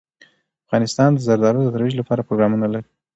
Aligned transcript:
افغانستان 0.65 1.09
د 1.13 1.19
زردالو 1.27 1.61
د 1.65 1.69
ترویج 1.75 1.95
لپاره 2.01 2.25
پروګرامونه 2.27 2.65
لري. 2.73 2.87